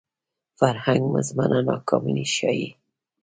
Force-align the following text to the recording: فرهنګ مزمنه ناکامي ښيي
فرهنګ 0.57 1.03
مزمنه 1.13 1.59
ناکامي 1.67 2.25
ښيي 2.35 2.67